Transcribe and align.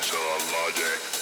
conventional 0.00 0.52
logic. 0.52 1.17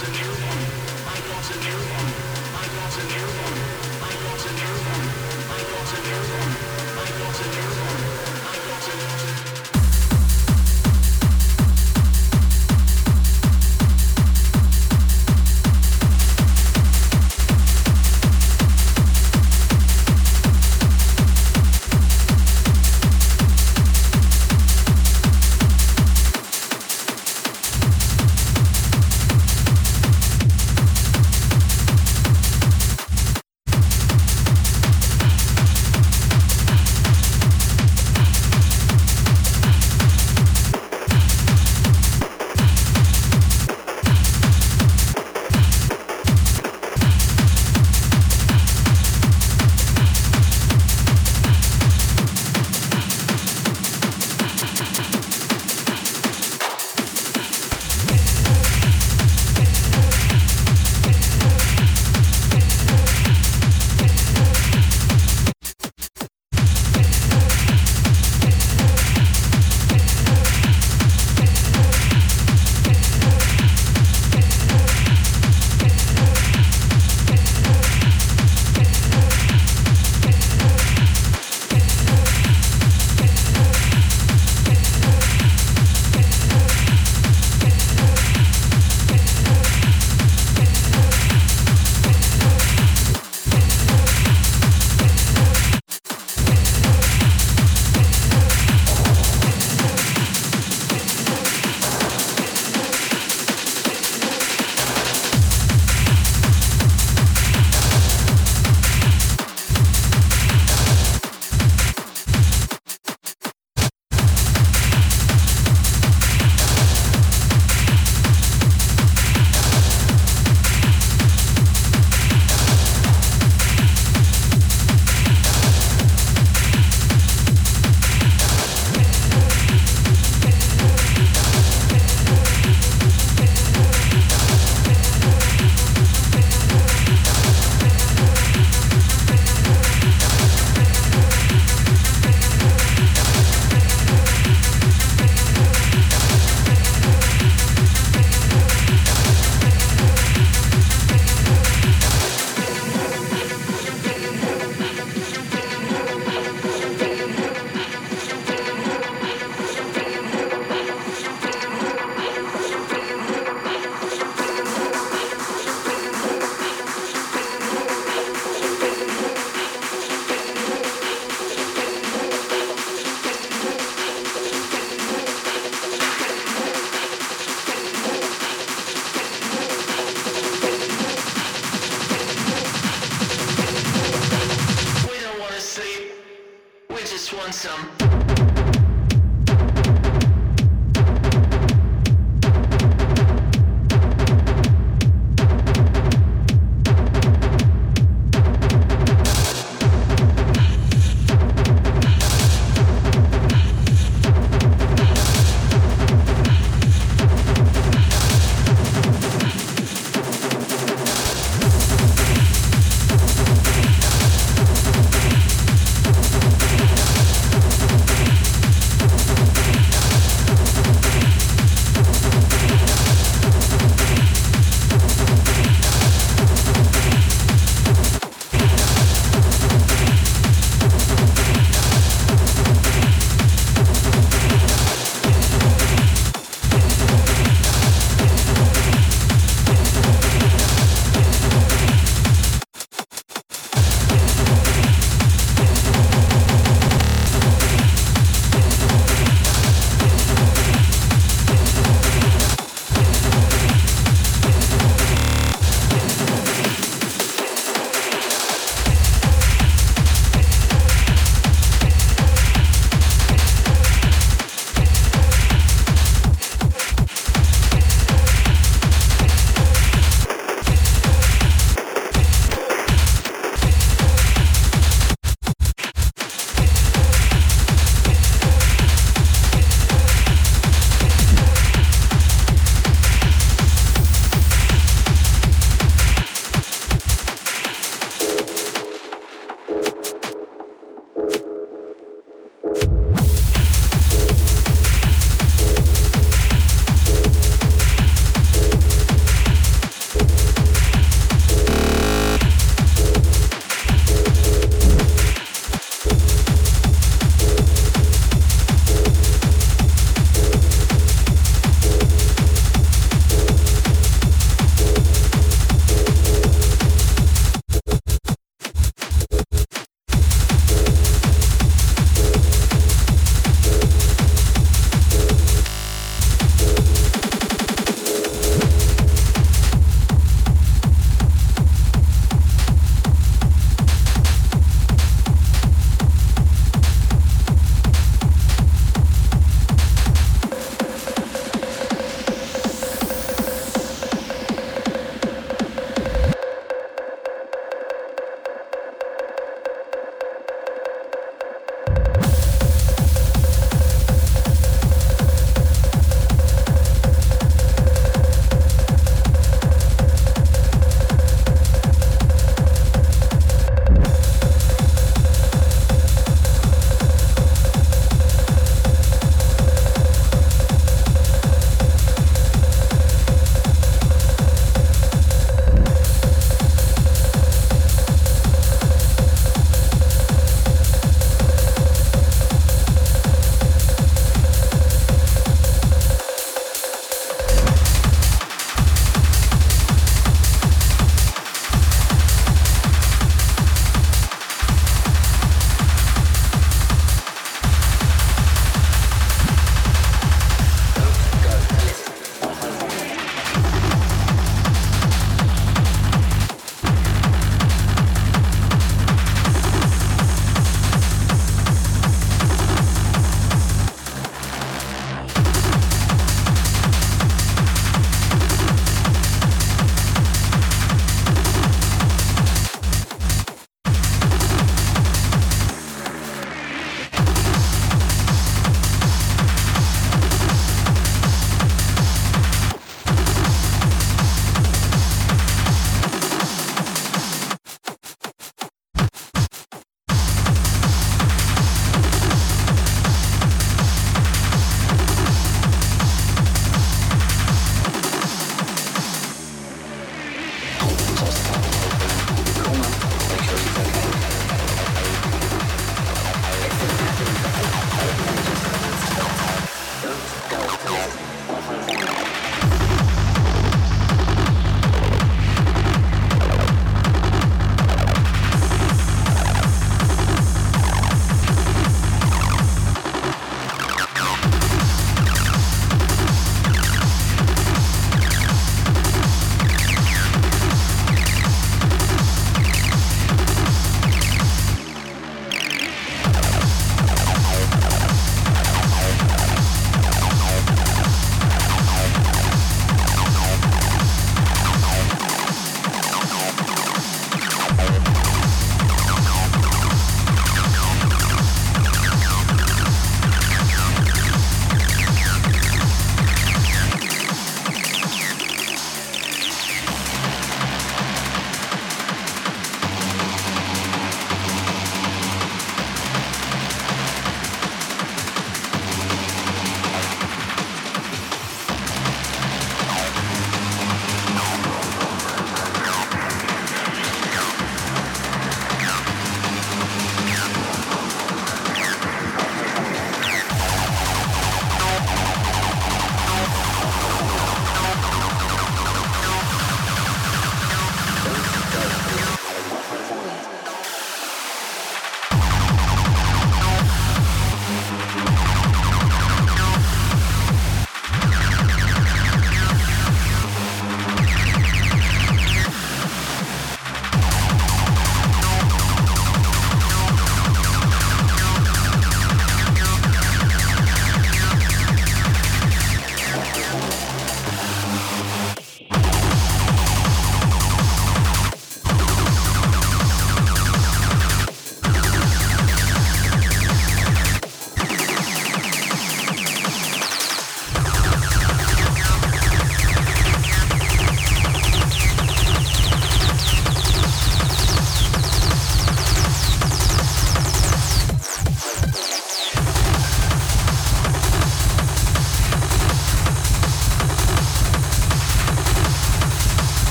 got 0.00 0.08
an 0.08 0.14
airborne. 0.14 0.66
I 1.06 1.20
got 1.28 1.50
an 1.50 1.62
airborne. 1.66 2.12
I 2.56 2.66
got 2.74 3.04
an 3.04 3.12
airborne. 3.20 3.79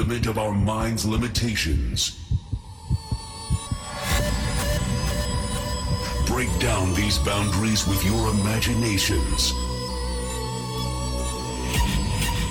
Fundament 0.00 0.26
of 0.26 0.38
our 0.38 0.52
mind's 0.52 1.04
limitations. 1.04 2.18
Break 6.26 6.48
down 6.58 6.94
these 6.94 7.18
boundaries 7.18 7.86
with 7.86 8.02
your 8.02 8.30
imaginations. 8.30 9.52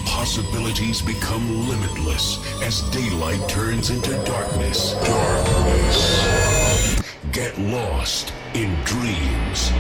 Possibilities 0.06 1.02
become 1.02 1.68
limitless 1.68 2.38
as 2.62 2.88
daylight 2.92 3.50
turns 3.50 3.90
into 3.90 4.12
darkness. 4.26 4.94
Darkness. 5.06 7.02
Get 7.32 7.58
lost 7.58 8.32
in 8.54 8.76
dreams. 8.84 9.72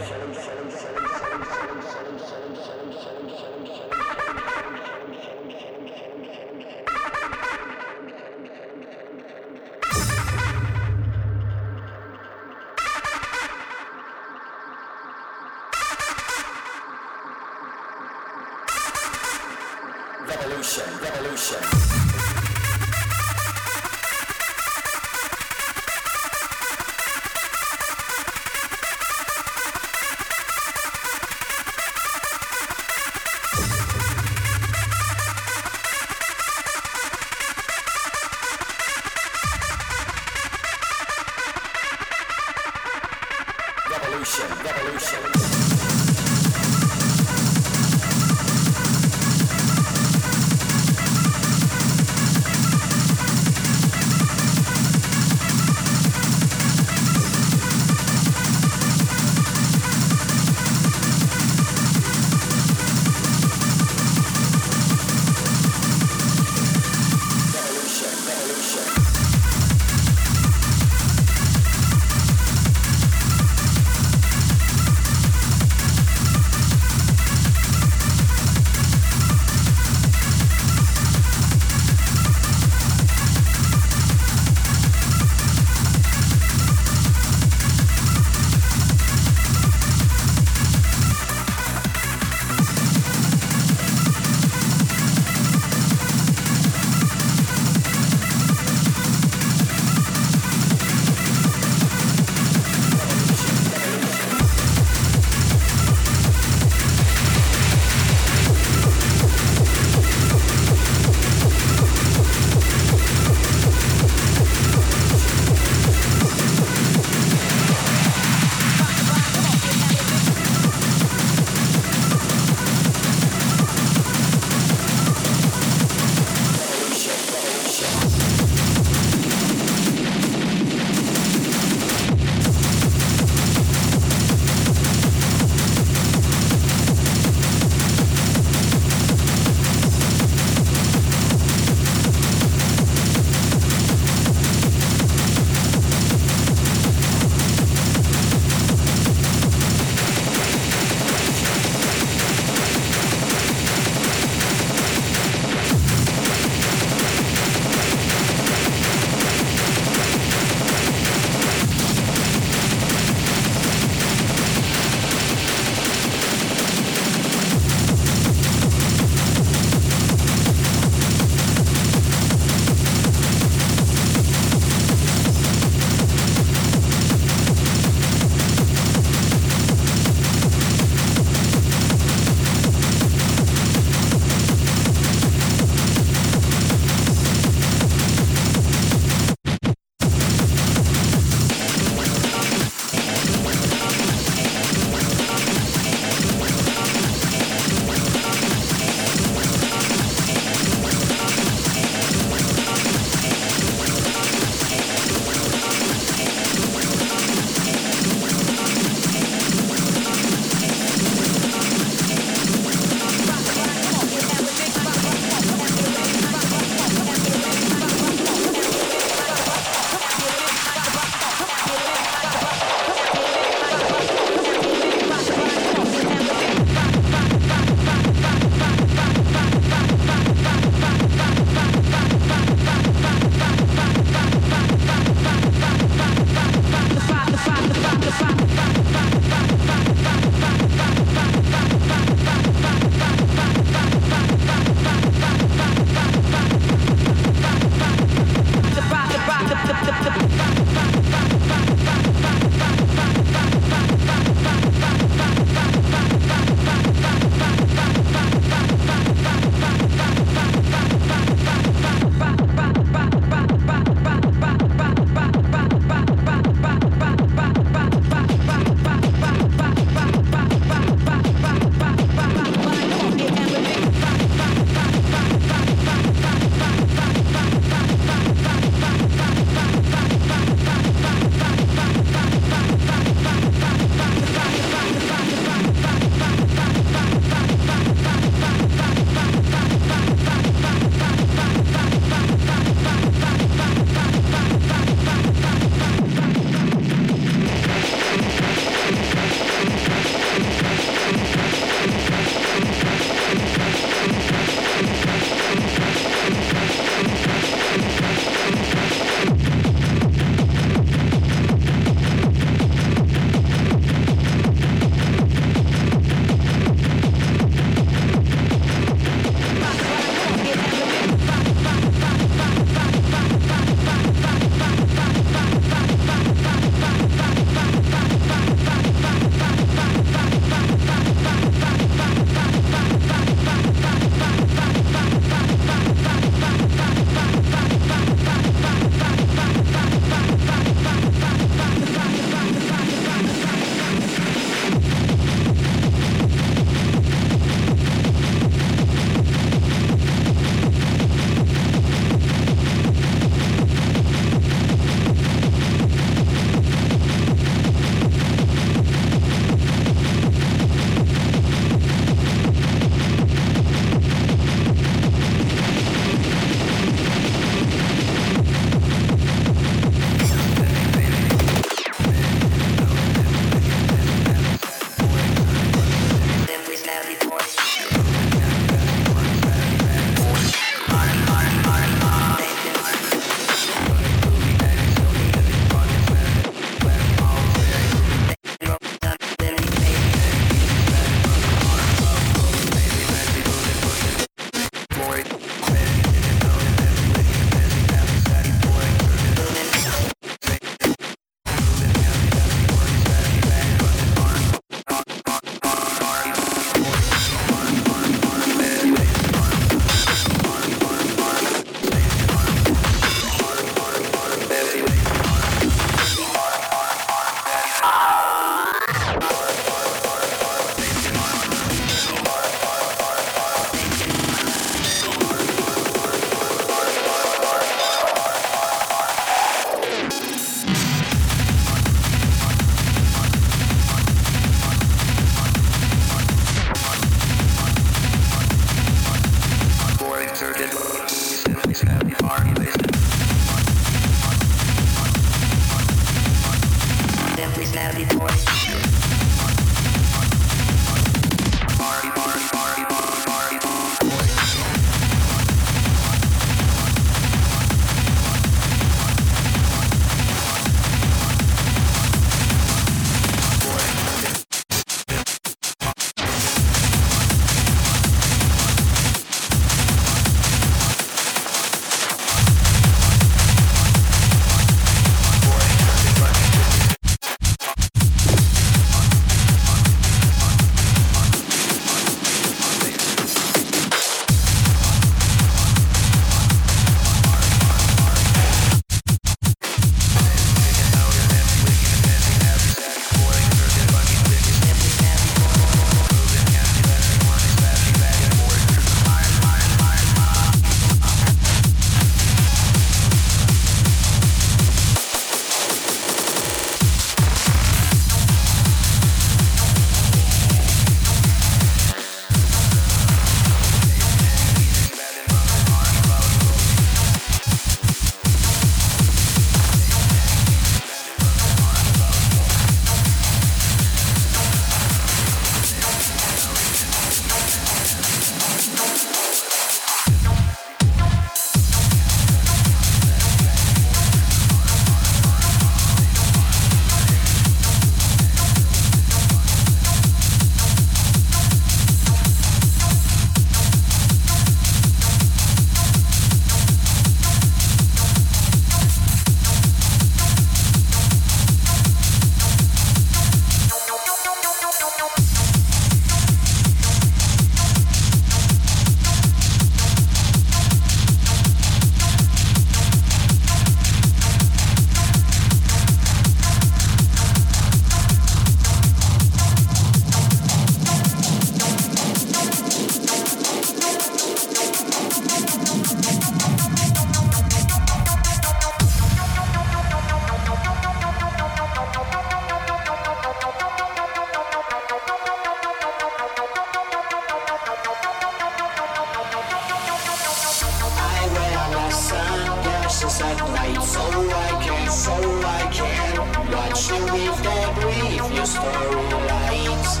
So 593.08 593.24
I 593.26 594.48
can, 594.64 594.88
so 594.90 595.12
I 595.44 595.68
can 595.70 596.16
watch 596.50 596.88
you 596.88 596.98
live 597.04 597.46
and 597.46 597.74
breathe 597.80 598.28
your 598.32 598.48
storylines. 598.48 600.00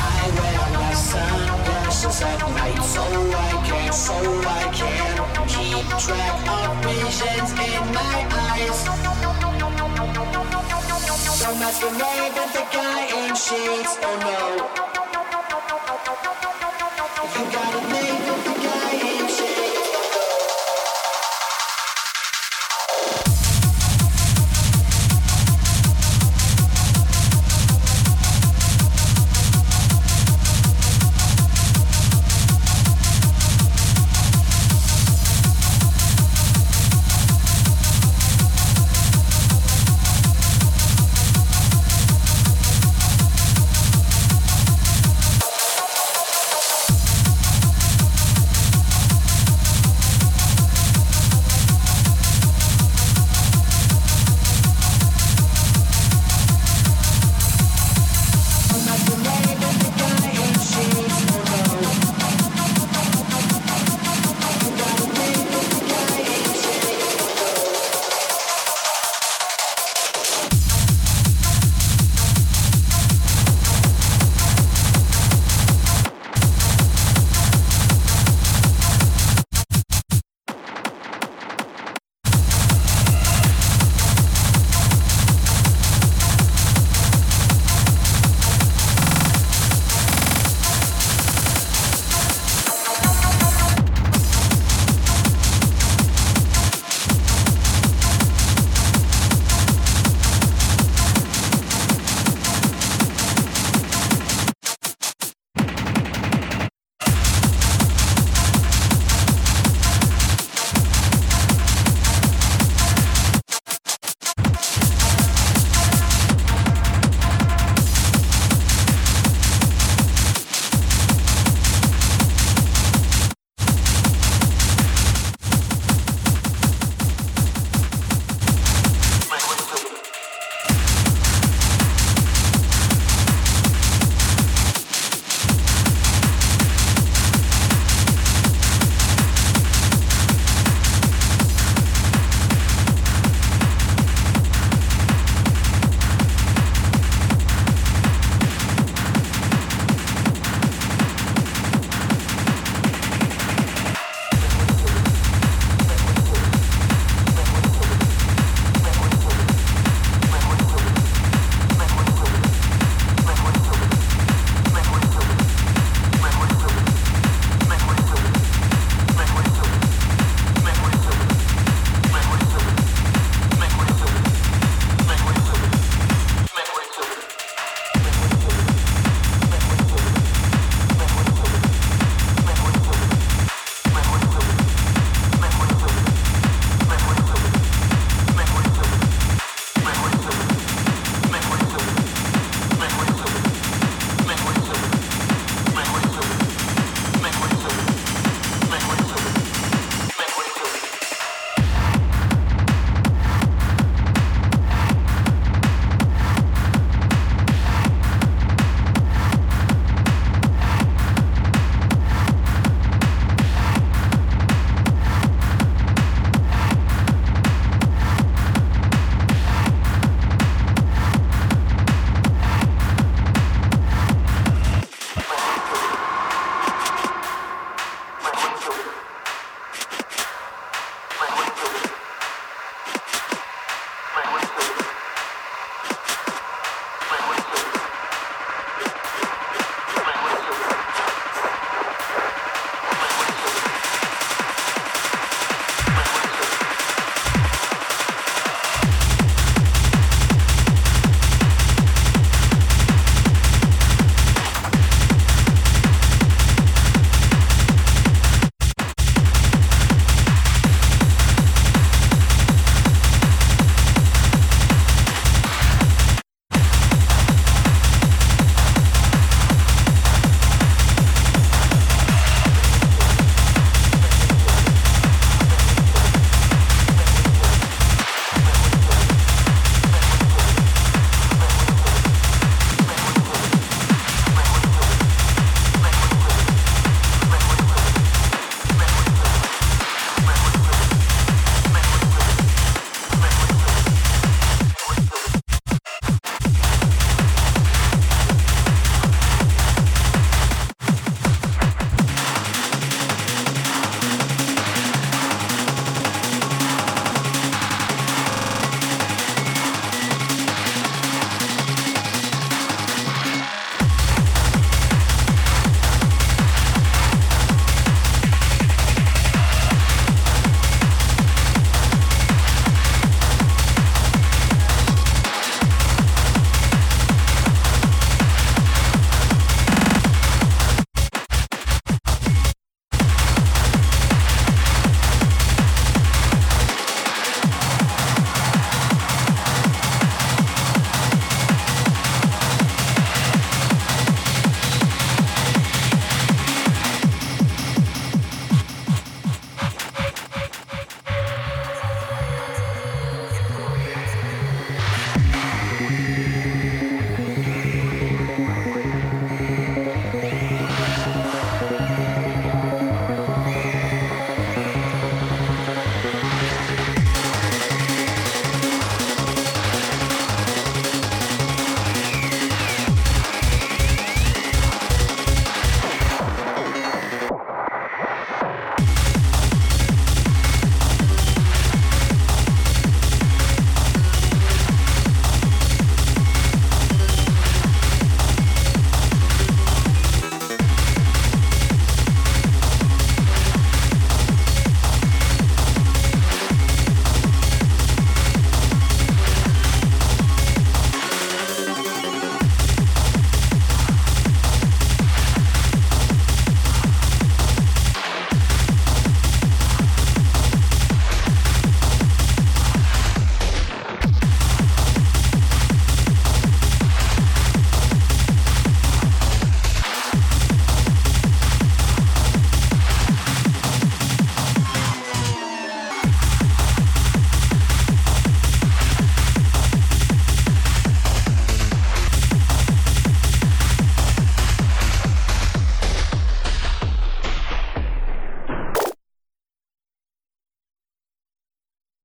I 0.00 0.30
wear 0.38 0.64
my 0.72 0.94
sunglasses 0.94 2.22
at 2.22 2.40
night 2.56 2.82
so 2.82 3.04
I 3.04 3.52
can, 3.68 3.92
so 3.92 4.16
I 4.48 4.64
can 4.72 5.14
keep 5.46 5.86
track 6.00 6.38
of 6.58 6.70
visions 6.84 7.50
in 7.52 7.82
my 7.92 8.16
eyes. 8.48 8.80
So 11.38 11.48
masquerade 11.56 12.32
with 12.34 12.52
the 12.54 12.64
guy 12.72 13.00
in 13.20 13.34
sheets, 13.36 13.98
oh 14.02 14.16
no. 14.24 14.40
You 17.34 17.44
gotta 17.52 18.23